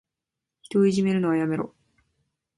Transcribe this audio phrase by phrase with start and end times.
[0.63, 1.75] 人をいじめるのはやめろ。